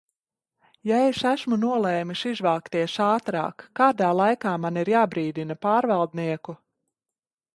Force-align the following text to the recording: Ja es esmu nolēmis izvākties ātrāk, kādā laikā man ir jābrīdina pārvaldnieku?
Ja 0.91 0.99
es 1.09 1.19
esmu 1.31 1.57
nolēmis 1.65 2.23
izvākties 2.29 2.95
ātrāk, 3.07 3.67
kādā 3.81 4.09
laikā 4.21 4.53
man 4.63 4.81
ir 4.85 4.93
jābrīdina 4.95 5.59
pārvaldnieku? 5.67 6.57